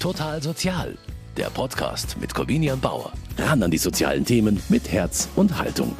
[0.00, 0.96] Total Sozial,
[1.36, 3.12] der Podcast mit Corvinian Bauer.
[3.36, 5.96] Ran an die sozialen Themen mit Herz und Haltung.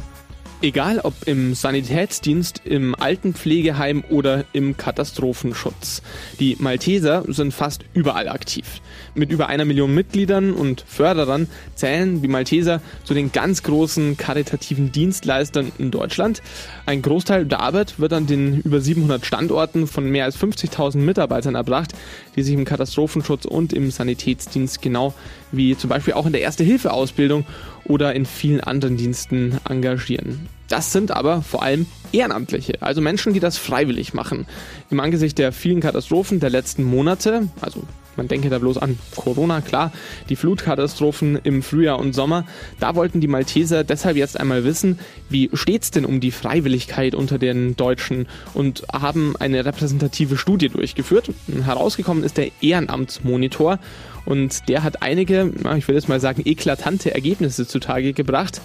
[0.60, 6.02] Egal ob im Sanitätsdienst, im Altenpflegeheim oder im Katastrophenschutz.
[6.40, 8.80] Die Malteser sind fast überall aktiv.
[9.14, 11.46] Mit über einer Million Mitgliedern und Förderern
[11.76, 16.42] zählen die Malteser zu den ganz großen karitativen Dienstleistern in Deutschland.
[16.86, 21.54] Ein Großteil der Arbeit wird an den über 700 Standorten von mehr als 50.000 Mitarbeitern
[21.54, 21.92] erbracht,
[22.34, 25.14] die sich im Katastrophenschutz und im Sanitätsdienst genau
[25.52, 27.44] wie zum Beispiel auch in der Erste-Hilfe-Ausbildung
[27.84, 30.48] oder in vielen anderen Diensten engagieren.
[30.68, 34.46] Das sind aber vor allem Ehrenamtliche, also Menschen, die das freiwillig machen.
[34.90, 37.82] Im Angesicht der vielen Katastrophen der letzten Monate, also
[38.18, 39.92] man denke da bloß an Corona, klar,
[40.28, 42.44] die Flutkatastrophen im Frühjahr und Sommer.
[42.80, 44.98] Da wollten die Malteser deshalb jetzt einmal wissen,
[45.30, 51.30] wie steht's denn um die Freiwilligkeit unter den Deutschen und haben eine repräsentative Studie durchgeführt.
[51.64, 53.78] Herausgekommen ist der Ehrenamtsmonitor
[54.26, 58.60] und der hat einige, ich will jetzt mal sagen, eklatante Ergebnisse zutage gebracht.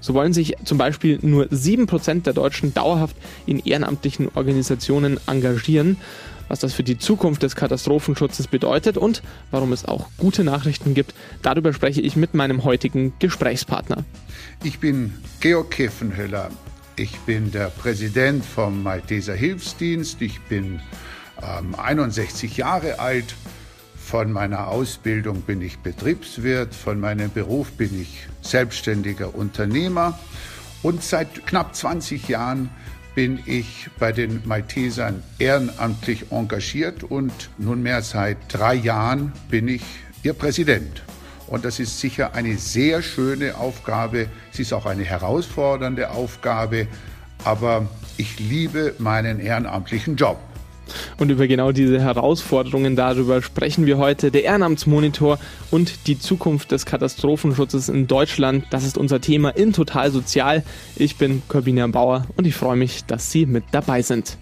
[0.00, 3.16] So wollen sich zum Beispiel nur 7% der Deutschen dauerhaft
[3.46, 5.96] in ehrenamtlichen Organisationen engagieren
[6.48, 11.14] was das für die Zukunft des Katastrophenschutzes bedeutet und warum es auch gute Nachrichten gibt.
[11.42, 14.04] Darüber spreche ich mit meinem heutigen Gesprächspartner.
[14.62, 16.50] Ich bin Georg Kiffenhöller.
[16.96, 20.22] Ich bin der Präsident vom Malteser Hilfsdienst.
[20.22, 20.80] Ich bin
[21.42, 23.34] ähm, 61 Jahre alt.
[23.96, 30.16] Von meiner Ausbildung bin ich Betriebswirt, von meinem Beruf bin ich selbstständiger Unternehmer
[30.84, 32.70] und seit knapp 20 Jahren
[33.16, 39.82] bin ich bei den Maltesern ehrenamtlich engagiert und nunmehr seit drei Jahren bin ich
[40.22, 41.02] ihr Präsident.
[41.46, 44.28] Und das ist sicher eine sehr schöne Aufgabe.
[44.52, 46.88] Es ist auch eine herausfordernde Aufgabe.
[47.42, 50.38] Aber ich liebe meinen ehrenamtlichen Job.
[51.18, 54.30] Und über genau diese Herausforderungen darüber sprechen wir heute.
[54.30, 55.38] Der Ehrenamtsmonitor
[55.70, 58.64] und die Zukunft des Katastrophenschutzes in Deutschland.
[58.70, 60.64] Das ist unser Thema in Total Sozial.
[60.96, 64.38] Ich bin Corbinian Bauer und ich freue mich, dass Sie mit dabei sind.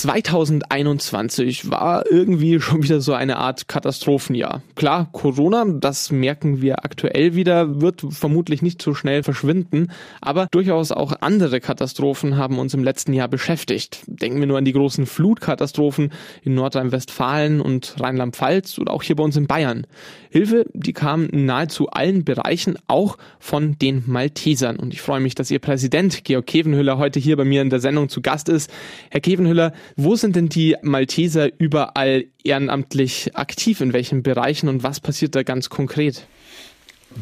[0.00, 4.62] 2021 war irgendwie schon wieder so eine Art Katastrophenjahr.
[4.74, 10.90] Klar, Corona, das merken wir aktuell wieder, wird vermutlich nicht so schnell verschwinden, aber durchaus
[10.90, 14.00] auch andere Katastrophen haben uns im letzten Jahr beschäftigt.
[14.06, 16.12] Denken wir nur an die großen Flutkatastrophen
[16.44, 19.86] in Nordrhein-Westfalen und Rheinland-Pfalz oder auch hier bei uns in Bayern.
[20.30, 24.76] Hilfe, die kam in nahezu allen Bereichen, auch von den Maltesern.
[24.76, 27.80] Und ich freue mich, dass Ihr Präsident Georg Kevenhüller heute hier bei mir in der
[27.80, 28.70] Sendung zu Gast ist.
[29.10, 33.80] Herr Kevenhüller, wo sind denn die Malteser überall ehrenamtlich aktiv?
[33.80, 36.26] In welchen Bereichen und was passiert da ganz konkret?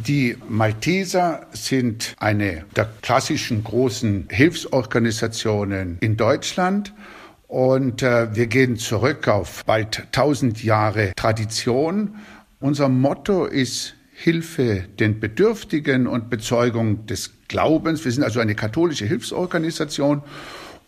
[0.07, 6.93] Die Malteser sind eine der klassischen großen Hilfsorganisationen in Deutschland.
[7.47, 12.17] Und äh, wir gehen zurück auf bald 1000 Jahre Tradition.
[12.61, 18.05] Unser Motto ist Hilfe den Bedürftigen und Bezeugung des Glaubens.
[18.05, 20.23] Wir sind also eine katholische Hilfsorganisation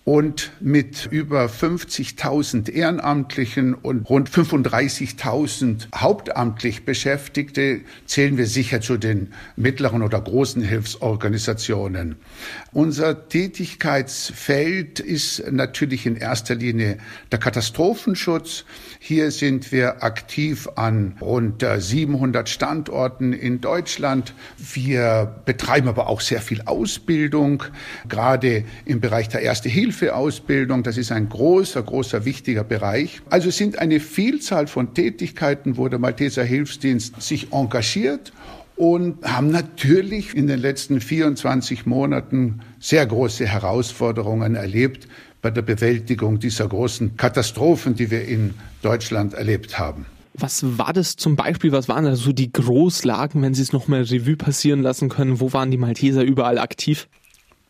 [0.05, 9.34] und mit über 50.000 Ehrenamtlichen und rund 35.000 hauptamtlich Beschäftigte zählen wir sicher zu den
[9.56, 12.16] mittleren oder großen Hilfsorganisationen.
[12.72, 16.97] Unser Tätigkeitsfeld ist natürlich in erster Linie
[17.31, 18.65] der Katastrophenschutz.
[19.00, 24.34] Hier sind wir aktiv an rund 700 Standorten in Deutschland.
[24.56, 27.65] Wir betreiben aber auch sehr viel Ausbildung,
[28.09, 30.83] gerade im Bereich der Erste Hilfe Hilfeausbildung.
[30.84, 33.21] Das ist ein großer, großer, wichtiger Bereich.
[33.28, 38.33] Also es sind eine Vielzahl von Tätigkeiten, wo der Malteser Hilfsdienst sich engagiert
[38.77, 45.09] und haben natürlich in den letzten 24 Monaten sehr große Herausforderungen erlebt
[45.43, 50.07] bei der Bewältigung dieser großen Katastrophen, die wir in Deutschland erlebt haben.
[50.34, 51.72] Was war das zum Beispiel?
[51.72, 55.41] Was waren da so die Großlagen, wenn Sie es nochmal Revue passieren lassen können?
[55.41, 57.09] Wo waren die Malteser überall aktiv?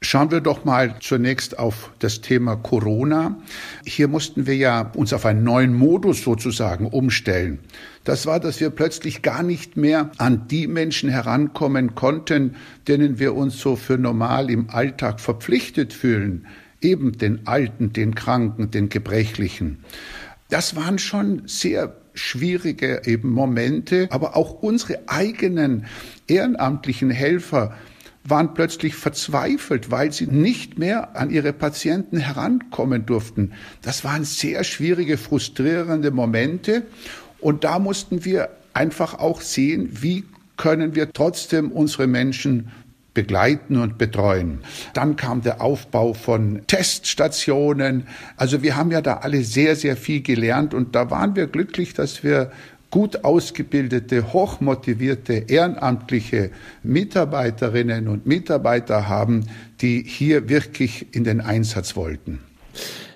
[0.02, 3.36] Schauen wir doch mal zunächst auf das Thema Corona.
[3.84, 7.58] Hier mussten wir ja uns auf einen neuen Modus sozusagen umstellen.
[8.04, 12.56] Das war, dass wir plötzlich gar nicht mehr an die Menschen herankommen konnten,
[12.88, 16.46] denen wir uns so für normal im Alltag verpflichtet fühlen.
[16.80, 19.84] Eben den Alten, den Kranken, den Gebrechlichen.
[20.48, 25.84] Das waren schon sehr schwierige eben Momente, aber auch unsere eigenen
[26.26, 27.76] ehrenamtlichen Helfer
[28.24, 33.52] waren plötzlich verzweifelt, weil sie nicht mehr an ihre Patienten herankommen durften.
[33.82, 36.82] Das waren sehr schwierige, frustrierende Momente.
[37.40, 40.24] Und da mussten wir einfach auch sehen, wie
[40.56, 42.70] können wir trotzdem unsere Menschen
[43.14, 44.60] begleiten und betreuen.
[44.94, 48.06] Dann kam der Aufbau von Teststationen.
[48.36, 51.94] Also wir haben ja da alle sehr, sehr viel gelernt und da waren wir glücklich,
[51.94, 52.52] dass wir
[52.90, 56.50] gut ausgebildete, hochmotivierte, ehrenamtliche
[56.82, 59.46] Mitarbeiterinnen und Mitarbeiter haben,
[59.80, 62.40] die hier wirklich in den Einsatz wollten.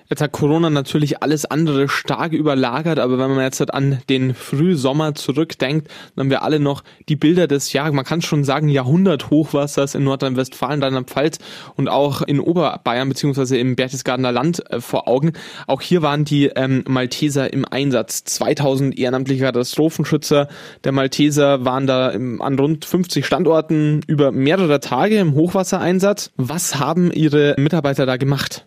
[0.09, 4.35] Jetzt hat Corona natürlich alles andere stark überlagert, aber wenn man jetzt halt an den
[4.35, 8.69] Frühsommer zurückdenkt, dann haben wir alle noch die Bilder des, ja, man kann schon sagen,
[8.69, 11.39] Jahrhunderthochwassers in Nordrhein-Westfalen, Rheinland-Pfalz
[11.75, 15.33] und auch in Oberbayern beziehungsweise im Berchtesgadener Land äh, vor Augen.
[15.65, 18.23] Auch hier waren die ähm, Malteser im Einsatz.
[18.25, 20.47] 2000 ehrenamtliche Katastrophenschützer
[20.83, 26.31] der Malteser waren da im, an rund 50 Standorten über mehrere Tage im Hochwassereinsatz.
[26.37, 28.64] Was haben Ihre Mitarbeiter da gemacht?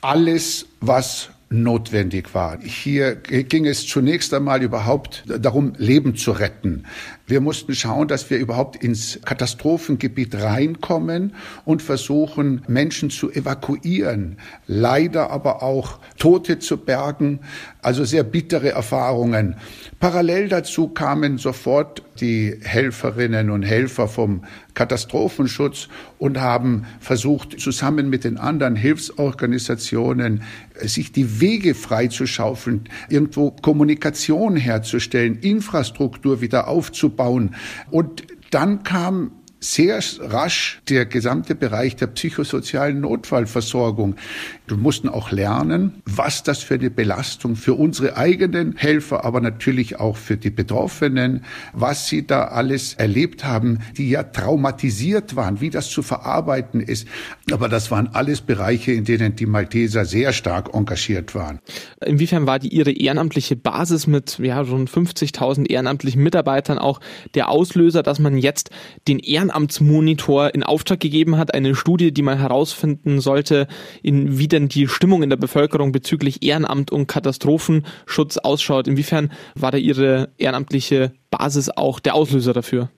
[0.00, 2.58] Alles, was notwendig war.
[2.60, 6.86] Hier ging es zunächst einmal überhaupt darum, Leben zu retten.
[7.28, 11.34] Wir mussten schauen, dass wir überhaupt ins Katastrophengebiet reinkommen
[11.64, 14.36] und versuchen, Menschen zu evakuieren,
[14.68, 17.40] leider aber auch Tote zu bergen,
[17.82, 19.56] also sehr bittere Erfahrungen.
[19.98, 24.44] Parallel dazu kamen sofort die Helferinnen und Helfer vom
[24.74, 25.88] Katastrophenschutz
[26.18, 30.42] und haben versucht, zusammen mit den anderen Hilfsorganisationen
[30.80, 37.54] sich die Wege freizuschaufeln, irgendwo Kommunikation herzustellen, Infrastruktur wieder aufzubauen aufbauen.
[37.90, 39.32] Und dann kam
[39.72, 44.16] sehr rasch der gesamte Bereich der psychosozialen Notfallversorgung.
[44.68, 49.98] Wir mussten auch lernen, was das für eine Belastung für unsere eigenen Helfer, aber natürlich
[49.98, 55.70] auch für die Betroffenen, was sie da alles erlebt haben, die ja traumatisiert waren, wie
[55.70, 57.08] das zu verarbeiten ist.
[57.50, 61.58] Aber das waren alles Bereiche, in denen die Malteser sehr stark engagiert waren.
[62.04, 67.00] Inwiefern war die ihre ehrenamtliche Basis mit ja, rund 50.000 ehrenamtlichen Mitarbeitern auch
[67.34, 68.70] der Auslöser, dass man jetzt
[69.08, 73.66] den Ehren Ehrenamtsmonitor in Auftrag gegeben hat, eine Studie, die mal herausfinden sollte,
[74.02, 78.86] in, wie denn die Stimmung in der Bevölkerung bezüglich Ehrenamt und Katastrophenschutz ausschaut.
[78.86, 82.90] Inwiefern war da Ihre ehrenamtliche Basis auch der Auslöser dafür?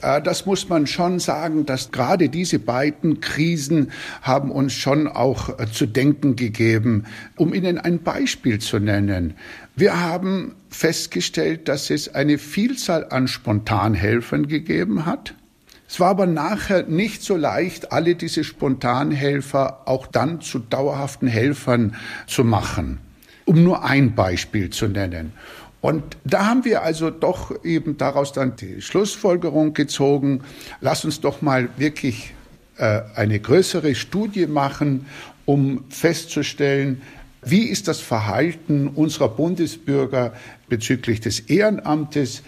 [0.00, 3.92] Äh, das muss man schon sagen, dass gerade diese beiden Krisen
[4.22, 7.04] haben uns schon auch äh, zu denken gegeben.
[7.36, 9.34] Um Ihnen ein Beispiel zu nennen.
[9.76, 15.34] Wir haben festgestellt, dass es eine Vielzahl an Spontanhelfern gegeben hat.
[15.92, 21.96] Es war aber nachher nicht so leicht, alle diese Spontanhelfer auch dann zu dauerhaften Helfern
[22.26, 22.98] zu machen.
[23.44, 25.34] Um nur ein Beispiel zu nennen.
[25.82, 30.40] Und da haben wir also doch eben daraus dann die Schlussfolgerung gezogen,
[30.80, 32.32] lass uns doch mal wirklich
[32.78, 35.04] äh, eine größere Studie machen,
[35.44, 37.02] um festzustellen,
[37.42, 40.32] wie ist das Verhalten unserer Bundesbürger
[40.70, 42.42] bezüglich des Ehrenamtes?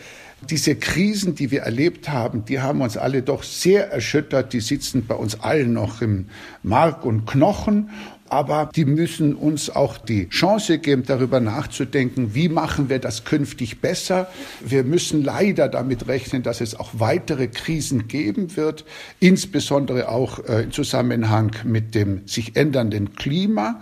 [0.50, 4.52] Diese Krisen, die wir erlebt haben, die haben uns alle doch sehr erschüttert.
[4.52, 6.26] Die sitzen bei uns allen noch im
[6.62, 7.90] Mark und Knochen
[8.28, 13.80] aber die müssen uns auch die Chance geben, darüber nachzudenken, wie machen wir das künftig
[13.80, 14.28] besser.
[14.64, 18.84] Wir müssen leider damit rechnen, dass es auch weitere Krisen geben wird,
[19.20, 23.80] insbesondere auch äh, im Zusammenhang mit dem sich ändernden Klima.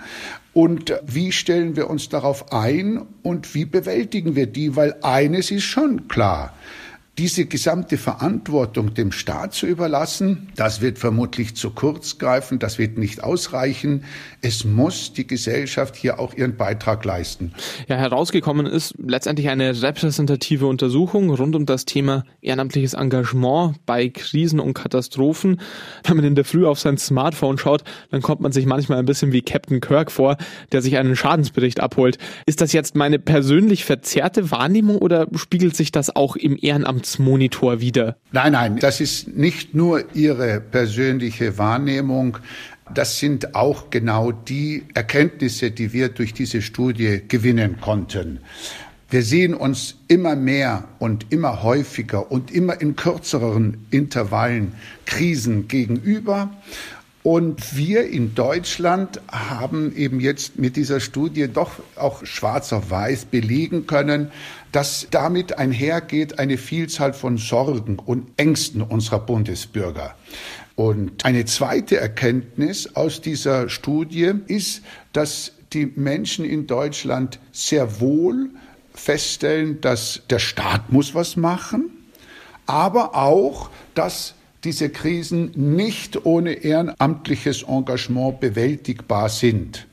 [0.52, 4.76] Und wie stellen wir uns darauf ein und wie bewältigen wir die?
[4.76, 6.52] Weil eines ist schon klar
[7.18, 12.96] diese gesamte Verantwortung dem Staat zu überlassen, das wird vermutlich zu kurz greifen, das wird
[12.96, 14.04] nicht ausreichen.
[14.40, 17.52] Es muss die Gesellschaft hier auch ihren Beitrag leisten.
[17.86, 24.58] Ja, herausgekommen ist letztendlich eine repräsentative Untersuchung rund um das Thema ehrenamtliches Engagement bei Krisen
[24.58, 25.60] und Katastrophen.
[26.04, 29.04] Wenn man in der Früh auf sein Smartphone schaut, dann kommt man sich manchmal ein
[29.04, 30.38] bisschen wie Captain Kirk vor,
[30.72, 32.16] der sich einen Schadensbericht abholt.
[32.46, 37.80] Ist das jetzt meine persönlich verzerrte Wahrnehmung oder spiegelt sich das auch im Ehrenamt Amtsmonitor
[37.80, 38.16] wieder?
[38.30, 42.38] Nein, nein, das ist nicht nur Ihre persönliche Wahrnehmung.
[42.94, 48.38] Das sind auch genau die Erkenntnisse, die wir durch diese Studie gewinnen konnten.
[49.10, 56.52] Wir sehen uns immer mehr und immer häufiger und immer in kürzeren Intervallen Krisen gegenüber.
[57.22, 63.26] Und wir in Deutschland haben eben jetzt mit dieser Studie doch auch schwarz auf weiß
[63.26, 64.32] belegen können,
[64.72, 70.16] dass damit einhergeht eine Vielzahl von Sorgen und Ängsten unserer Bundesbürger.
[70.74, 78.50] Und eine zweite Erkenntnis aus dieser Studie ist, dass die Menschen in Deutschland sehr wohl
[78.94, 81.90] feststellen, dass der Staat muss was machen,
[82.66, 89.86] aber auch, dass diese Krisen nicht ohne ehrenamtliches Engagement bewältigbar sind.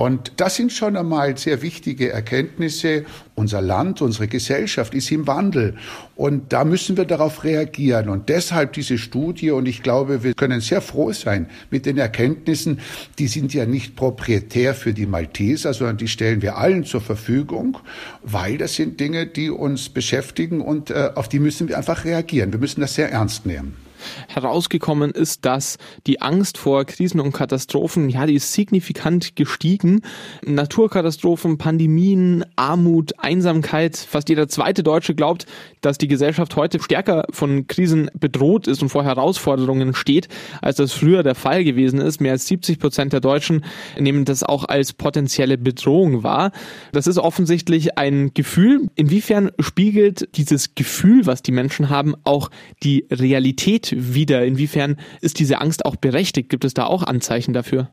[0.00, 3.04] Und das sind schon einmal sehr wichtige Erkenntnisse.
[3.34, 5.76] Unser Land, unsere Gesellschaft ist im Wandel.
[6.16, 8.08] Und da müssen wir darauf reagieren.
[8.08, 9.50] Und deshalb diese Studie.
[9.50, 12.80] Und ich glaube, wir können sehr froh sein mit den Erkenntnissen.
[13.18, 17.76] Die sind ja nicht proprietär für die Malteser, sondern die stellen wir allen zur Verfügung,
[18.22, 22.52] weil das sind Dinge, die uns beschäftigen und äh, auf die müssen wir einfach reagieren.
[22.52, 23.89] Wir müssen das sehr ernst nehmen
[24.28, 30.02] herausgekommen ist, dass die Angst vor Krisen und Katastrophen, ja, die ist signifikant gestiegen.
[30.44, 33.96] Naturkatastrophen, Pandemien, Armut, Einsamkeit.
[33.96, 35.46] Fast jeder zweite Deutsche glaubt,
[35.80, 40.28] dass die Gesellschaft heute stärker von Krisen bedroht ist und vor Herausforderungen steht,
[40.60, 42.20] als das früher der Fall gewesen ist.
[42.20, 43.64] Mehr als 70 Prozent der Deutschen
[43.98, 46.52] nehmen das auch als potenzielle Bedrohung wahr.
[46.92, 48.88] Das ist offensichtlich ein Gefühl.
[48.94, 52.50] Inwiefern spiegelt dieses Gefühl, was die Menschen haben, auch
[52.82, 54.44] die Realität wieder?
[54.44, 56.48] Inwiefern ist diese Angst auch berechtigt?
[56.48, 57.90] Gibt es da auch Anzeichen dafür?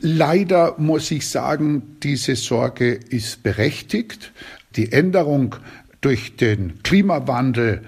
[0.00, 4.32] Leider muss ich sagen, diese Sorge ist berechtigt.
[4.76, 5.56] Die Änderung
[6.00, 7.82] durch den Klimawandel,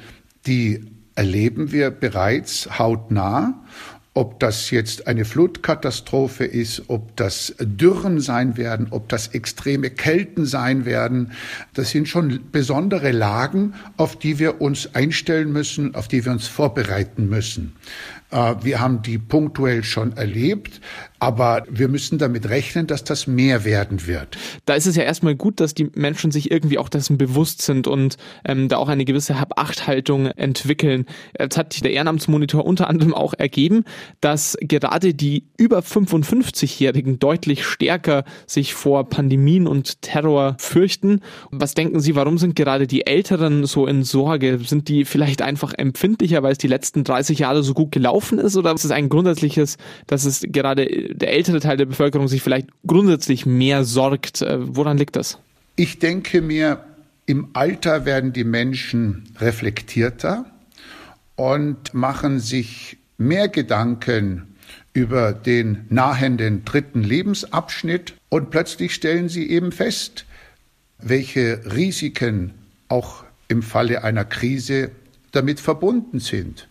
[0.47, 0.85] die
[1.15, 3.63] erleben wir bereits hautnah.
[4.13, 10.47] Ob das jetzt eine Flutkatastrophe ist, ob das Dürren sein werden, ob das extreme Kälten
[10.47, 11.31] sein werden,
[11.75, 16.49] das sind schon besondere Lagen, auf die wir uns einstellen müssen, auf die wir uns
[16.49, 17.77] vorbereiten müssen.
[18.31, 20.81] Äh, wir haben die punktuell schon erlebt,
[21.19, 24.39] aber wir müssen damit rechnen, dass das mehr werden wird.
[24.65, 27.87] Da ist es ja erstmal gut, dass die Menschen sich irgendwie auch dessen bewusst sind
[27.87, 31.07] und ähm, da auch eine gewisse Hab-Acht-Haltung entwickeln.
[31.39, 33.85] Jetzt hat der Ehrenamtsmonitor unter anderem auch ergeben,
[34.21, 41.21] dass gerade die über 55-Jährigen deutlich stärker sich vor Pandemien und Terror fürchten.
[41.51, 44.59] Was denken Sie, warum sind gerade die Älteren so in Sorge?
[44.61, 48.39] Sind die vielleicht einfach empfindlicher, weil es die letzten 30 Jahre so gut gelaufen gelaufen
[48.39, 52.43] ist oder ist es ein grundsätzliches, dass es gerade der ältere Teil der Bevölkerung sich
[52.43, 54.43] vielleicht grundsätzlich mehr sorgt?
[54.43, 55.39] Äh, woran liegt das?
[55.77, 56.85] Ich denke mir,
[57.27, 60.45] im Alter werden die Menschen reflektierter
[61.37, 64.57] und machen sich mehr Gedanken
[64.93, 70.27] über den nahenden dritten Lebensabschnitt und plötzlich stellen sie eben fest,
[70.99, 72.53] welche Risiken
[72.89, 74.91] auch im Falle einer Krise
[75.33, 76.69] damit verbunden sind.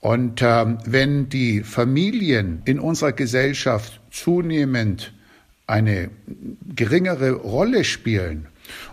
[0.00, 5.12] Und äh, wenn die Familien in unserer Gesellschaft zunehmend
[5.66, 6.10] eine
[6.74, 8.46] geringere Rolle spielen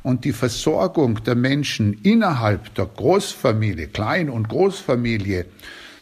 [0.03, 5.45] und die Versorgung der Menschen innerhalb der Großfamilie, Klein- und Großfamilie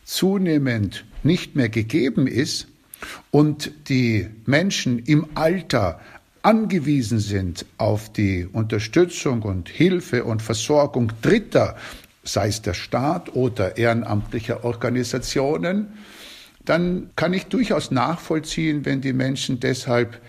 [0.04, 2.68] zunehmend nicht mehr gegeben ist
[3.32, 6.00] und die Menschen im Alter
[6.42, 11.78] angewiesen sind auf die Unterstützung und Hilfe und Versorgung Dritter,
[12.24, 15.94] sei es der Staat oder ehrenamtlicher Organisationen,
[16.66, 20.22] dann kann ich durchaus nachvollziehen, wenn die Menschen deshalb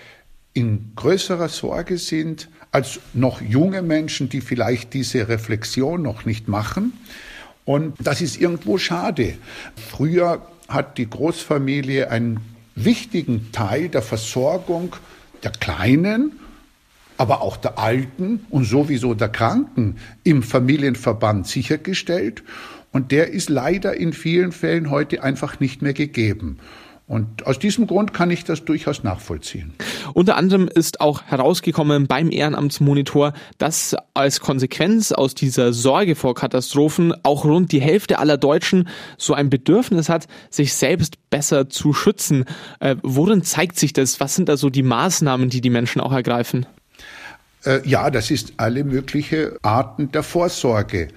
[0.52, 6.92] in größerer Sorge sind als noch junge Menschen, die vielleicht diese Reflexion noch nicht machen.
[7.64, 9.34] Und das ist irgendwo schade.
[9.90, 12.40] Früher hat die Großfamilie einen
[12.74, 14.96] wichtigen Teil der Versorgung
[15.44, 16.32] der Kleinen
[17.16, 22.42] aber auch der Alten und sowieso der Kranken im Familienverband sichergestellt.
[22.92, 26.58] Und der ist leider in vielen Fällen heute einfach nicht mehr gegeben.
[27.06, 29.74] Und aus diesem Grund kann ich das durchaus nachvollziehen.
[30.14, 37.12] Unter anderem ist auch herausgekommen beim Ehrenamtsmonitor, dass als Konsequenz aus dieser Sorge vor Katastrophen
[37.22, 42.46] auch rund die Hälfte aller Deutschen so ein Bedürfnis hat, sich selbst besser zu schützen.
[42.80, 44.18] Äh, worin zeigt sich das?
[44.18, 46.64] Was sind da so die Maßnahmen, die die Menschen auch ergreifen?
[47.64, 51.08] Äh, ja, das ist alle mögliche Arten der Vorsorge.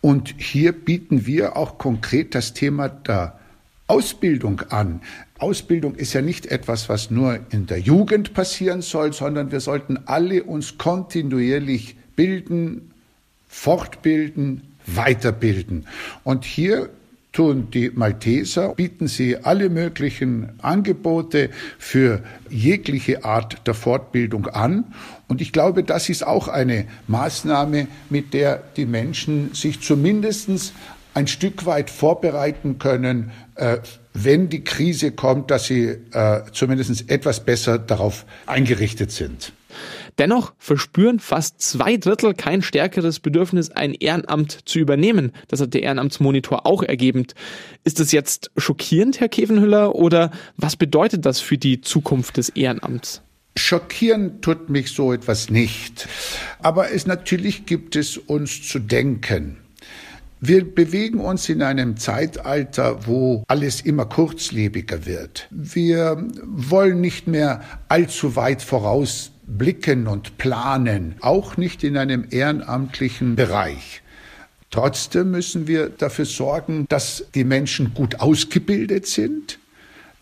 [0.00, 3.38] Und hier bieten wir auch konkret das Thema der
[3.86, 5.00] Ausbildung an.
[5.38, 9.98] Ausbildung ist ja nicht etwas, was nur in der Jugend passieren soll, sondern wir sollten
[10.06, 12.90] alle uns kontinuierlich bilden,
[13.48, 15.86] fortbilden, weiterbilden.
[16.24, 16.90] Und hier
[17.32, 24.92] tun die Malteser, bieten sie alle möglichen Angebote für jegliche Art der Fortbildung an.
[25.28, 30.72] Und ich glaube, das ist auch eine Maßnahme, mit der die Menschen sich zumindest
[31.14, 33.78] ein Stück weit vorbereiten können, äh,
[34.14, 39.52] wenn die Krise kommt, dass sie äh, zumindest etwas besser darauf eingerichtet sind.
[40.18, 45.32] Dennoch verspüren fast zwei Drittel kein stärkeres Bedürfnis, ein Ehrenamt zu übernehmen.
[45.48, 47.26] Das hat der Ehrenamtsmonitor auch ergeben.
[47.84, 53.22] Ist das jetzt schockierend, Herr Kevenhüller, oder was bedeutet das für die Zukunft des Ehrenamts?
[53.56, 56.08] Schockieren tut mich so etwas nicht.
[56.60, 59.58] Aber es natürlich gibt es uns zu denken.
[60.44, 65.46] Wir bewegen uns in einem Zeitalter, wo alles immer kurzlebiger wird.
[65.52, 68.60] Wir wollen nicht mehr allzu weit
[69.46, 74.02] vorausblicken und planen, auch nicht in einem ehrenamtlichen Bereich.
[74.70, 79.58] Trotzdem müssen wir dafür sorgen, dass die Menschen gut ausgebildet sind,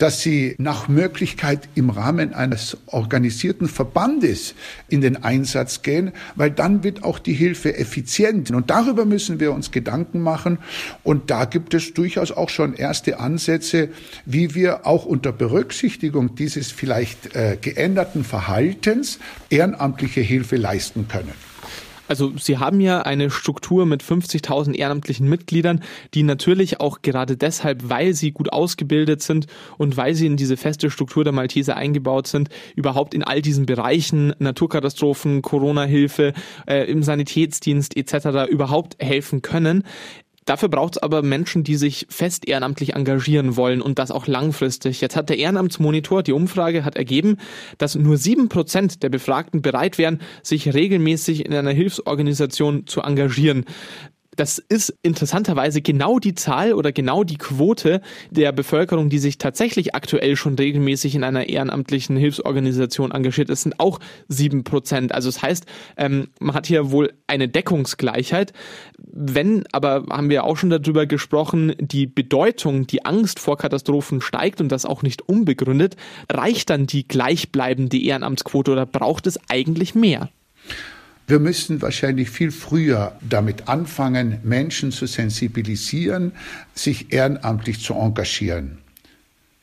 [0.01, 4.55] dass sie nach Möglichkeit im Rahmen eines organisierten Verbandes
[4.89, 8.49] in den Einsatz gehen, weil dann wird auch die Hilfe effizient.
[8.49, 10.57] Und darüber müssen wir uns Gedanken machen.
[11.03, 13.89] Und da gibt es durchaus auch schon erste Ansätze,
[14.25, 19.19] wie wir auch unter Berücksichtigung dieses vielleicht äh, geänderten Verhaltens
[19.51, 21.50] ehrenamtliche Hilfe leisten können.
[22.11, 25.81] Also Sie haben ja eine Struktur mit 50.000 ehrenamtlichen Mitgliedern,
[26.13, 30.57] die natürlich auch gerade deshalb, weil sie gut ausgebildet sind und weil sie in diese
[30.57, 36.33] feste Struktur der Malteser eingebaut sind, überhaupt in all diesen Bereichen Naturkatastrophen, Corona-Hilfe,
[36.67, 38.51] äh, im Sanitätsdienst etc.
[38.51, 39.85] überhaupt helfen können.
[40.45, 44.99] Dafür braucht es aber Menschen, die sich fest ehrenamtlich engagieren wollen und das auch langfristig.
[44.99, 47.37] Jetzt hat der Ehrenamtsmonitor, die Umfrage hat ergeben,
[47.77, 53.65] dass nur sieben Prozent der Befragten bereit wären, sich regelmäßig in einer Hilfsorganisation zu engagieren
[54.41, 59.93] das ist interessanterweise genau die Zahl oder genau die Quote der Bevölkerung, die sich tatsächlich
[59.93, 63.51] aktuell schon regelmäßig in einer ehrenamtlichen Hilfsorganisation engagiert.
[63.51, 65.13] Es sind auch sieben Prozent.
[65.13, 68.51] Also das heißt, ähm, man hat hier wohl eine Deckungsgleichheit.
[68.97, 74.59] Wenn, aber haben wir auch schon darüber gesprochen, die Bedeutung, die Angst vor Katastrophen steigt
[74.59, 75.97] und das auch nicht unbegründet,
[76.31, 80.31] reicht dann die gleichbleibende Ehrenamtsquote oder braucht es eigentlich mehr?
[81.31, 86.33] Wir müssen wahrscheinlich viel früher damit anfangen, Menschen zu sensibilisieren,
[86.75, 88.79] sich ehrenamtlich zu engagieren.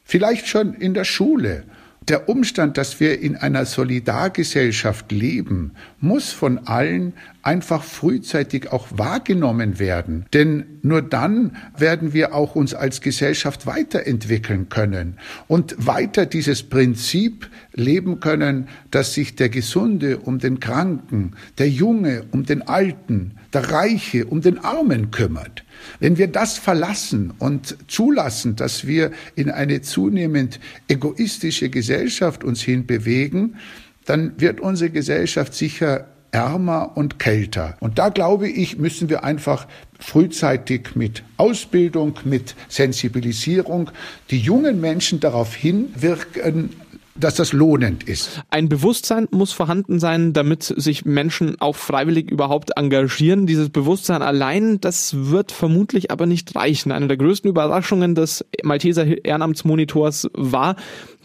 [0.03, 1.65] Vielleicht schon in der Schule
[2.09, 7.13] der Umstand, dass wir in einer Solidargesellschaft leben, muss von allen
[7.43, 10.27] einfach frühzeitig auch wahrgenommen werden.
[10.33, 17.49] Denn nur dann werden wir auch uns als Gesellschaft weiterentwickeln können und weiter dieses Prinzip
[17.75, 23.71] leben können, dass sich der Gesunde um den Kranken, der Junge um den Alten, der
[23.71, 25.65] Reiche um den Armen kümmert.
[26.01, 33.57] Wenn wir das verlassen und zulassen, dass wir in eine zunehmend egoistische Gesellschaft uns hinbewegen,
[34.05, 37.77] dann wird unsere Gesellschaft sicher ärmer und kälter.
[37.81, 39.67] Und da glaube ich, müssen wir einfach
[39.99, 43.91] frühzeitig mit Ausbildung, mit Sensibilisierung
[44.31, 46.71] die jungen Menschen darauf hinwirken,
[47.19, 48.43] dass das lohnend ist.
[48.51, 53.47] Ein Bewusstsein muss vorhanden sein, damit sich Menschen auch freiwillig überhaupt engagieren.
[53.47, 56.93] Dieses Bewusstsein allein, das wird vermutlich aber nicht reichen.
[56.93, 60.77] Eine der größten Überraschungen des Malteser Ehrenamtsmonitors war,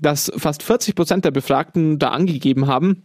[0.02, 3.04] dass fast 40 Prozent der Befragten da angegeben haben,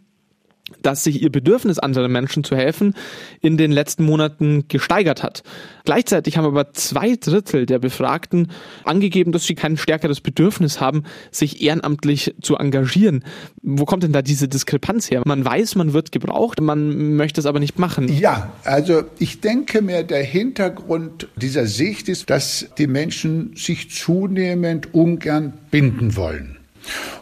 [0.81, 2.93] dass sich ihr Bedürfnis, anderen Menschen zu helfen,
[3.41, 5.43] in den letzten Monaten gesteigert hat.
[5.85, 8.51] Gleichzeitig haben aber zwei Drittel der Befragten
[8.83, 13.23] angegeben, dass sie kein stärkeres Bedürfnis haben, sich ehrenamtlich zu engagieren.
[13.61, 15.23] Wo kommt denn da diese Diskrepanz her?
[15.25, 18.07] Man weiß, man wird gebraucht, man möchte es aber nicht machen.
[18.07, 24.93] Ja, also ich denke mir, der Hintergrund dieser Sicht ist, dass die Menschen sich zunehmend
[24.93, 26.58] ungern binden wollen.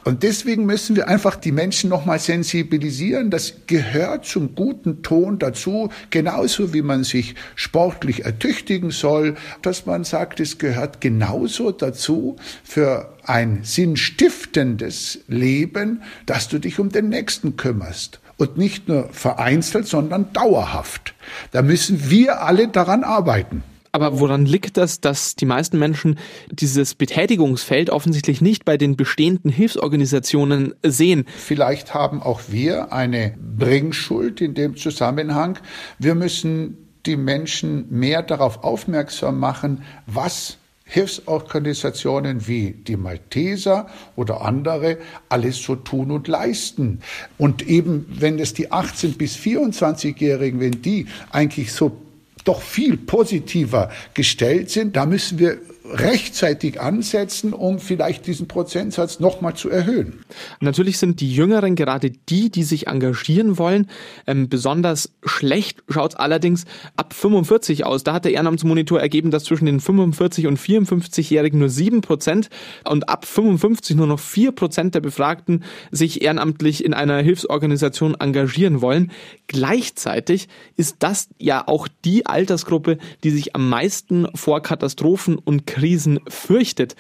[0.04, 3.30] Und deswegen müssen wir einfach die Menschen nochmal sensibilisieren.
[3.30, 10.04] Das gehört zum guten Ton dazu, genauso wie man sich sportlich ertüchtigen soll, dass man
[10.04, 17.58] sagt, es gehört genauso dazu für ein sinnstiftendes Leben, dass du dich um den Nächsten
[17.58, 18.20] kümmerst.
[18.38, 21.16] Und nicht nur vereinzelt, sondern dauerhaft.
[21.52, 23.64] Da müssen wir alle daran arbeiten.
[23.92, 26.18] Aber woran liegt das, dass die meisten Menschen
[26.52, 31.26] dieses Betätigungsfeld offensichtlich nicht bei den bestehenden Hilfsorganisationen sehen?
[31.38, 35.60] Vielleicht haben auch wir eine Bringschuld in dem Zusammenhang.
[36.00, 40.58] Wir müssen die Menschen mehr darauf aufmerksam machen, was
[40.90, 44.98] Hilfsorganisationen wie die Malteser oder andere
[45.28, 47.00] alles so tun und leisten.
[47.38, 52.02] Und eben, wenn es die 18- bis 24-Jährigen, wenn die eigentlich so
[52.48, 54.96] doch viel positiver gestellt sind.
[54.96, 60.20] Da müssen wir rechtzeitig ansetzen, um vielleicht diesen Prozentsatz nochmal zu erhöhen.
[60.60, 63.88] Natürlich sind die Jüngeren gerade die, die sich engagieren wollen.
[64.26, 68.04] Ähm, besonders schlecht schaut es allerdings ab 45 aus.
[68.04, 72.50] Da hat der Ehrenamtsmonitor ergeben, dass zwischen den 45 und 54-Jährigen nur 7 Prozent
[72.88, 78.82] und ab 55 nur noch 4 Prozent der Befragten sich ehrenamtlich in einer Hilfsorganisation engagieren
[78.82, 79.12] wollen.
[79.48, 86.20] Gleichzeitig ist das ja auch die Altersgruppe, die sich am meisten vor Katastrophen und Krisen
[86.28, 86.96] fürchtet.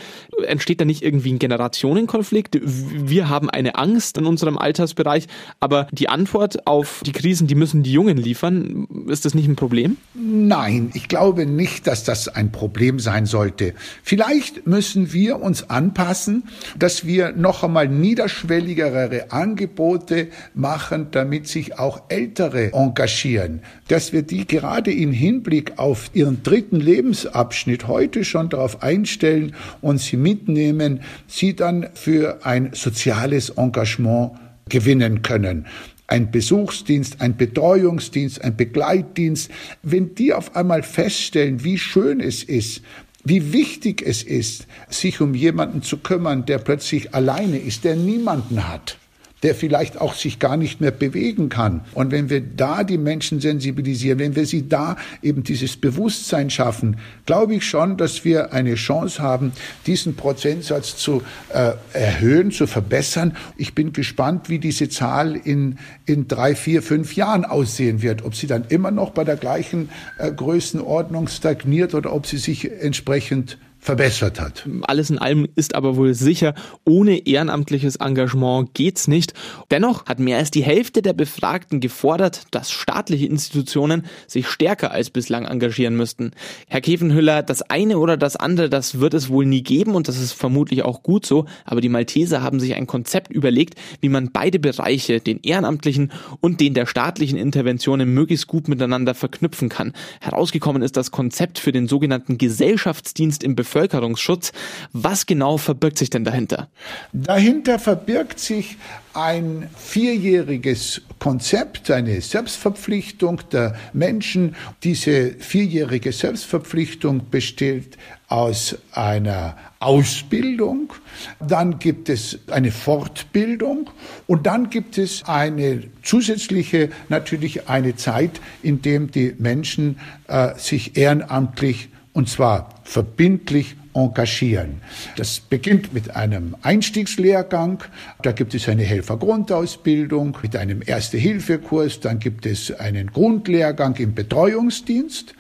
[0.46, 2.60] Entsteht da nicht irgendwie ein Generationenkonflikt?
[2.62, 5.26] Wir haben eine Angst in unserem Altersbereich,
[5.60, 8.88] aber die Antwort auf die Krisen, die müssen die Jungen liefern.
[9.08, 9.98] Ist das nicht ein Problem?
[10.14, 13.74] Nein, ich glaube nicht, dass das ein Problem sein sollte.
[14.04, 16.44] Vielleicht müssen wir uns anpassen,
[16.78, 24.46] dass wir noch einmal niederschwelligere Angebote machen, damit sich auch Ältere engagieren, dass wir die
[24.46, 31.56] gerade in Hinblick auf ihren dritten Lebensabschnitt heute schon darauf einstellen und sie mitnehmen, sie
[31.56, 34.32] dann für ein soziales Engagement
[34.70, 35.66] gewinnen können.
[36.08, 39.52] Ein Besuchsdienst, ein Betreuungsdienst, ein Begleitdienst,
[39.84, 42.82] wenn die auf einmal feststellen, wie schön es ist,
[43.26, 48.70] wie wichtig es ist, sich um jemanden zu kümmern, der plötzlich alleine ist, der niemanden
[48.70, 48.98] hat,
[49.44, 51.82] der vielleicht auch sich gar nicht mehr bewegen kann.
[51.94, 56.98] Und wenn wir da die Menschen sensibilisieren, wenn wir sie da eben dieses Bewusstsein schaffen,
[57.26, 59.52] glaube ich schon, dass wir eine Chance haben,
[59.86, 61.22] diesen Prozentsatz zu
[61.54, 63.36] äh, erhöhen, zu verbessern.
[63.58, 68.26] Ich bin gespannt, wie diese Zahl in, in drei, vier, fünf Jahren aussehen wird.
[68.26, 72.72] Ob sie dann immer noch bei der gleichen äh, Größenordnung stagniert oder ob sie sich
[72.72, 74.68] entsprechend verbessert hat.
[74.82, 79.34] Alles in allem ist aber wohl sicher, ohne ehrenamtliches Engagement geht's nicht.
[79.72, 85.10] Dennoch hat mehr als die Hälfte der Befragten gefordert, dass staatliche Institutionen sich stärker als
[85.10, 86.32] bislang engagieren müssten.
[86.68, 90.20] Herr Kevenhüller, das eine oder das andere, das wird es wohl nie geben und das
[90.20, 94.32] ist vermutlich auch gut so, aber die Malteser haben sich ein Konzept überlegt, wie man
[94.34, 99.94] beide Bereiche, den ehrenamtlichen und den der staatlichen Interventionen möglichst gut miteinander verknüpfen kann.
[100.20, 104.52] Herausgekommen ist das Konzept für den sogenannten Gesellschaftsdienst im Bevölkerungsschutz Bevölkerungsschutz.
[104.92, 106.68] Was genau verbirgt sich denn dahinter?
[107.14, 108.78] Dahinter verbirgt sich
[109.14, 114.56] ein vierjähriges Konzept, eine Selbstverpflichtung der Menschen.
[114.84, 117.98] Diese vierjährige Selbstverpflichtung besteht
[118.30, 120.92] aus einer Ausbildung,
[121.40, 123.90] dann gibt es eine Fortbildung
[124.26, 130.98] und dann gibt es eine zusätzliche, natürlich eine Zeit, in dem die Menschen äh, sich
[130.98, 134.82] ehrenamtlich und zwar verbindlich engagieren.
[135.18, 137.84] Das beginnt mit einem Einstiegslehrgang,
[138.24, 145.36] da gibt es eine Helfergrundausbildung mit einem Erste-Hilfe-Kurs, dann gibt es einen Grundlehrgang im Betreuungsdienst.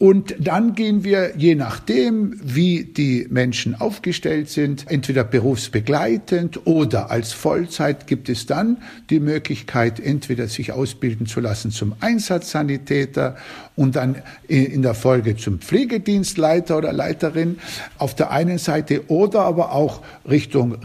[0.00, 7.34] Und dann gehen wir, je nachdem, wie die Menschen aufgestellt sind, entweder berufsbegleitend oder als
[7.34, 8.78] Vollzeit gibt es dann
[9.10, 13.36] die Möglichkeit, entweder sich ausbilden zu lassen zum Einsatzsanitäter
[13.76, 14.16] und dann
[14.48, 17.58] in der Folge zum Pflegedienstleiter oder Leiterin
[17.98, 20.76] auf der einen Seite oder aber auch Richtung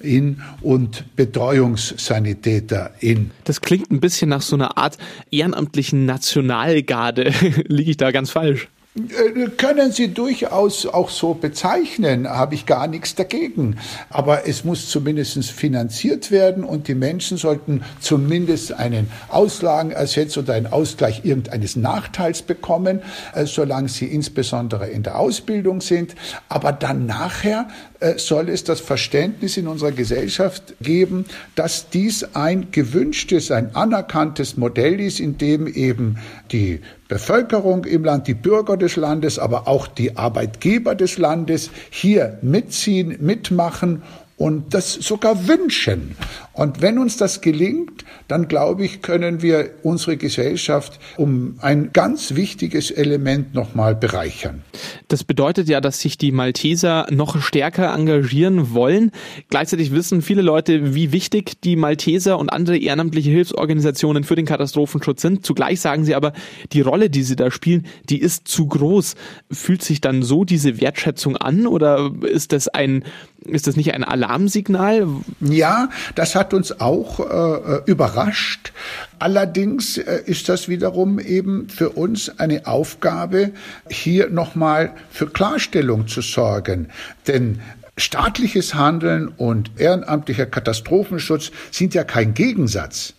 [0.00, 3.32] Rettungssanitäterin und Betreuungssanitäterin.
[3.44, 4.98] Das klingt ein bisschen nach so einer Art
[5.30, 7.32] ehrenamtlichen Nationalgarde.
[7.68, 8.68] Liege ich da ganz falsch?
[8.96, 13.76] Äh, können Sie durchaus auch so bezeichnen, habe ich gar nichts dagegen.
[14.08, 20.66] Aber es muss zumindest finanziert werden und die Menschen sollten zumindest einen Auslagenersatz oder einen
[20.66, 23.00] Ausgleich irgendeines Nachteils bekommen,
[23.32, 26.16] äh, solange sie insbesondere in der Ausbildung sind.
[26.48, 27.68] Aber dann nachher
[28.16, 35.00] soll es das Verständnis in unserer Gesellschaft geben, dass dies ein gewünschtes, ein anerkanntes Modell
[35.00, 36.16] ist, in dem eben
[36.50, 42.38] die Bevölkerung im Land, die Bürger des Landes, aber auch die Arbeitgeber des Landes hier
[42.42, 44.02] mitziehen, mitmachen
[44.40, 46.16] und das sogar wünschen.
[46.54, 52.34] Und wenn uns das gelingt, dann glaube ich, können wir unsere Gesellschaft um ein ganz
[52.34, 54.62] wichtiges Element nochmal bereichern.
[55.08, 59.10] Das bedeutet ja, dass sich die Malteser noch stärker engagieren wollen.
[59.50, 65.20] Gleichzeitig wissen viele Leute, wie wichtig die Malteser und andere ehrenamtliche Hilfsorganisationen für den Katastrophenschutz
[65.20, 65.44] sind.
[65.44, 66.32] Zugleich sagen sie aber,
[66.72, 69.16] die Rolle, die sie da spielen, die ist zu groß.
[69.50, 73.04] Fühlt sich dann so diese Wertschätzung an oder ist das ein,
[73.50, 75.06] ist das nicht ein Alarmsignal?
[75.40, 78.72] Ja, das hat uns auch äh, überrascht.
[79.18, 83.52] Allerdings äh, ist das wiederum eben für uns eine Aufgabe,
[83.88, 86.88] hier nochmal für Klarstellung zu sorgen.
[87.26, 87.60] Denn
[87.96, 93.14] staatliches Handeln und ehrenamtlicher Katastrophenschutz sind ja kein Gegensatz.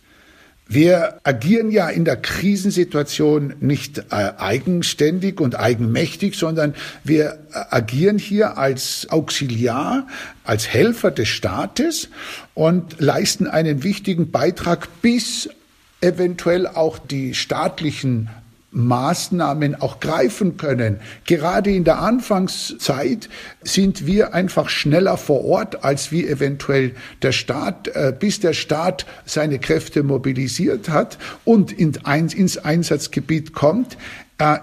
[0.73, 8.17] Wir agieren ja in der Krisensituation nicht äh, eigenständig und eigenmächtig, sondern wir äh, agieren
[8.17, 10.07] hier als Auxiliar,
[10.45, 12.07] als Helfer des Staates
[12.53, 15.49] und leisten einen wichtigen Beitrag, bis
[15.99, 18.29] eventuell auch die staatlichen
[18.71, 20.99] Maßnahmen auch greifen können.
[21.25, 23.29] Gerade in der Anfangszeit
[23.61, 29.05] sind wir einfach schneller vor Ort, als wie eventuell der Staat, äh, bis der Staat
[29.25, 33.97] seine Kräfte mobilisiert hat und ins Einsatzgebiet kommt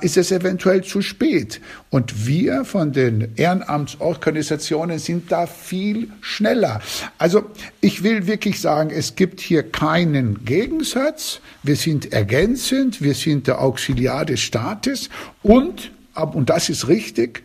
[0.00, 1.60] ist es eventuell zu spät.
[1.90, 6.80] Und wir von den Ehrenamtsorganisationen sind da viel schneller.
[7.16, 7.44] Also
[7.80, 11.40] ich will wirklich sagen, es gibt hier keinen Gegensatz.
[11.62, 15.10] Wir sind ergänzend, wir sind der Auxiliar des Staates
[15.42, 17.42] und, und das ist richtig,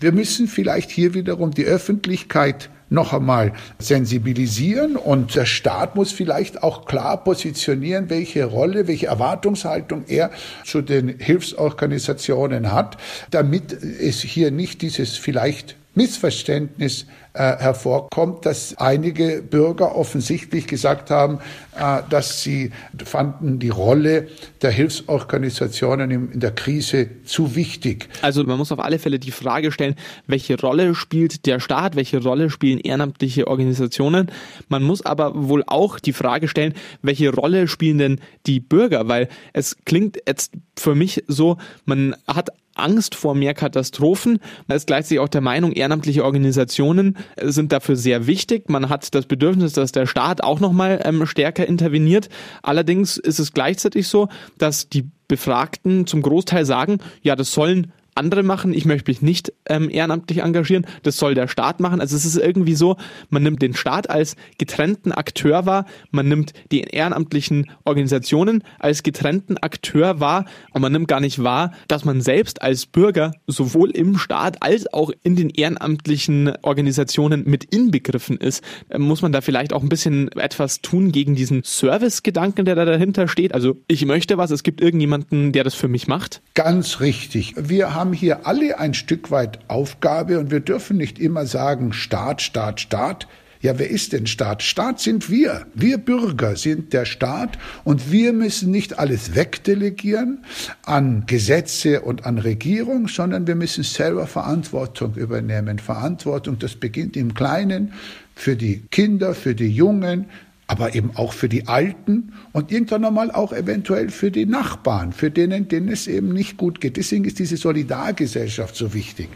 [0.00, 6.62] wir müssen vielleicht hier wiederum die Öffentlichkeit noch einmal sensibilisieren und der Staat muss vielleicht
[6.62, 10.30] auch klar positionieren, welche Rolle, welche Erwartungshaltung er
[10.64, 12.96] zu den Hilfsorganisationen hat,
[13.30, 21.38] damit es hier nicht dieses vielleicht Missverständnis äh, hervorkommt, dass einige Bürger offensichtlich gesagt haben,
[21.76, 22.70] äh, dass sie
[23.04, 24.28] fanden die Rolle
[24.62, 28.08] der Hilfsorganisationen in, in der Krise zu wichtig.
[28.22, 32.22] Also man muss auf alle Fälle die Frage stellen, welche Rolle spielt der Staat, welche
[32.22, 34.30] Rolle spielen ehrenamtliche Organisationen?
[34.68, 39.08] Man muss aber wohl auch die Frage stellen, welche Rolle spielen denn die Bürger?
[39.08, 44.38] Weil es klingt jetzt für mich so, man hat Angst vor mehr Katastrophen.
[44.66, 48.68] Man ist gleichzeitig auch der Meinung, ehrenamtliche Organisationen sind dafür sehr wichtig.
[48.68, 52.28] Man hat das Bedürfnis, dass der Staat auch nochmal ähm, stärker interveniert.
[52.62, 58.42] Allerdings ist es gleichzeitig so, dass die Befragten zum Großteil sagen, ja, das sollen andere
[58.42, 62.00] machen, ich möchte mich nicht ähm, ehrenamtlich engagieren, das soll der Staat machen.
[62.00, 62.96] Also es ist irgendwie so,
[63.30, 69.58] man nimmt den Staat als getrennten Akteur wahr, man nimmt die ehrenamtlichen Organisationen als getrennten
[69.58, 74.18] Akteur wahr und man nimmt gar nicht wahr, dass man selbst als Bürger sowohl im
[74.18, 78.62] Staat als auch in den ehrenamtlichen Organisationen mit inbegriffen ist.
[78.90, 82.84] Ähm, muss man da vielleicht auch ein bisschen etwas tun gegen diesen Service-Gedanken, der da
[82.84, 83.54] dahinter steht?
[83.54, 86.42] Also ich möchte was, es gibt irgendjemanden, der das für mich macht?
[86.54, 87.54] Ganz richtig.
[87.56, 91.94] Wir haben haben hier alle ein Stück weit Aufgabe und wir dürfen nicht immer sagen
[91.94, 93.26] Staat, Staat, Staat.
[93.62, 94.62] Ja, wer ist denn Staat?
[94.62, 95.66] Staat sind wir.
[95.72, 100.44] Wir Bürger sind der Staat und wir müssen nicht alles wegdelegieren
[100.82, 105.78] an Gesetze und an Regierung, sondern wir müssen selber Verantwortung übernehmen.
[105.78, 107.94] Verantwortung, das beginnt im Kleinen
[108.34, 110.26] für die Kinder, für die Jungen,
[110.66, 115.30] aber eben auch für die Alten und irgendwann einmal auch eventuell für die Nachbarn, für
[115.30, 116.96] denen, denen es eben nicht gut geht.
[116.96, 119.28] Deswegen ist diese Solidargesellschaft so wichtig.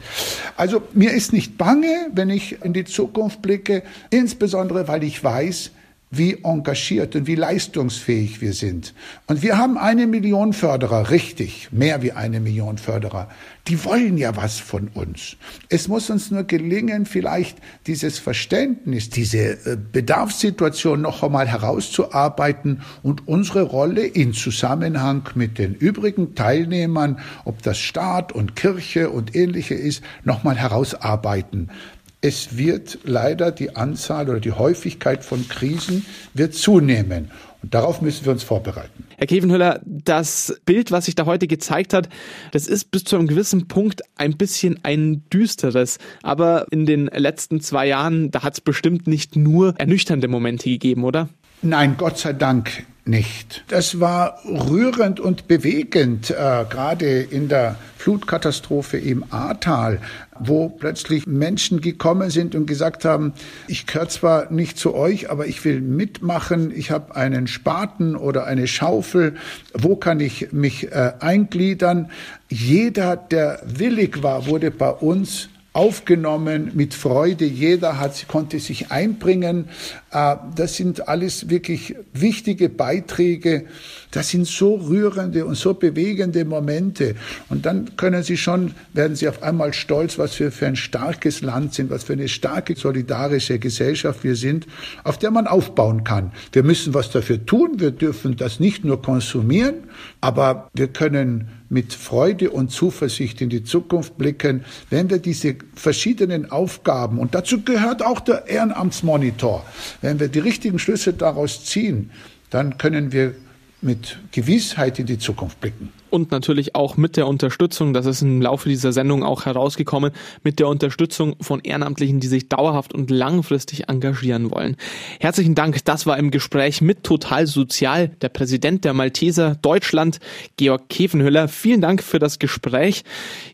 [0.57, 5.73] Also mir ist nicht bange, wenn ich in die Zukunft blicke, insbesondere weil ich weiß,
[6.11, 8.94] wie engagiert und wie leistungsfähig wir sind.
[9.27, 13.29] Und wir haben eine Million Förderer, richtig, mehr wie eine Million Förderer.
[13.66, 15.37] Die wollen ja was von uns.
[15.68, 23.29] Es muss uns nur gelingen, vielleicht dieses Verständnis, diese äh, Bedarfssituation noch einmal herauszuarbeiten und
[23.29, 29.75] unsere Rolle in Zusammenhang mit den übrigen Teilnehmern, ob das Staat und Kirche und ähnliche
[29.75, 31.71] ist, noch mal herausarbeiten
[32.20, 36.04] es wird leider die Anzahl oder die Häufigkeit von Krisen
[36.35, 37.31] wird zunehmen.
[37.62, 39.04] Und darauf müssen wir uns vorbereiten.
[39.16, 42.09] Herr Kevenhüller, das Bild, was sich da heute gezeigt hat,
[42.52, 45.98] das ist bis zu einem gewissen Punkt ein bisschen ein düsteres.
[46.22, 51.04] Aber in den letzten zwei Jahren, da hat es bestimmt nicht nur ernüchternde Momente gegeben,
[51.04, 51.28] oder?
[51.62, 53.64] Nein, Gott sei Dank nicht.
[53.68, 56.35] Das war rührend und bewegend, äh,
[56.68, 60.01] gerade in der Flutkatastrophe im Ahrtal,
[60.38, 63.33] wo plötzlich Menschen gekommen sind und gesagt haben,
[63.66, 68.47] ich gehöre zwar nicht zu euch, aber ich will mitmachen, ich habe einen Spaten oder
[68.47, 69.35] eine Schaufel,
[69.75, 72.11] wo kann ich mich äh, eingliedern?
[72.49, 77.44] Jeder, der willig war, wurde bei uns aufgenommen mit Freude.
[77.44, 79.68] Jeder hat, konnte sich einbringen.
[80.11, 83.66] Äh, das sind alles wirklich wichtige Beiträge.
[84.11, 87.14] Das sind so rührende und so bewegende Momente.
[87.49, 91.42] Und dann können Sie schon, werden Sie auf einmal stolz, was wir für ein starkes
[91.42, 94.66] Land sind, was für eine starke solidarische Gesellschaft wir sind,
[95.05, 96.33] auf der man aufbauen kann.
[96.53, 97.75] Wir müssen was dafür tun.
[97.79, 99.85] Wir dürfen das nicht nur konsumieren,
[100.21, 106.51] aber wir können mit Freude und Zuversicht in die Zukunft blicken, wenn wir diese verschiedenen
[106.51, 109.64] Aufgaben, und dazu gehört auch der Ehrenamtsmonitor,
[110.00, 112.11] wenn wir die richtigen Schlüsse daraus ziehen,
[112.50, 113.34] dann können wir
[113.81, 115.93] mit Gewissheit in die Zukunft blicken.
[116.11, 120.12] Und natürlich auch mit der Unterstützung, das ist im Laufe dieser Sendung auch herausgekommen,
[120.43, 124.77] mit der Unterstützung von Ehrenamtlichen, die sich dauerhaft und langfristig engagieren wollen.
[125.21, 125.85] Herzlichen Dank.
[125.85, 130.19] Das war im Gespräch mit Total Sozial der Präsident der Malteser Deutschland,
[130.57, 131.47] Georg Kevenhüller.
[131.47, 133.05] Vielen Dank für das Gespräch.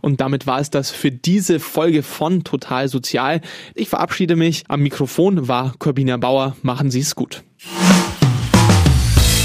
[0.01, 3.41] Und damit war es das für diese Folge von Total Sozial.
[3.75, 4.65] Ich verabschiede mich.
[4.69, 6.57] Am Mikrofon war Corbina Bauer.
[6.63, 7.43] Machen Sie es gut.